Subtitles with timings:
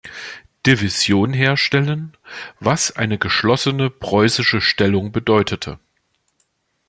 [0.65, 2.17] Division herstellen,
[2.59, 5.77] was eine geschlossene preußische Stellung bedeutete.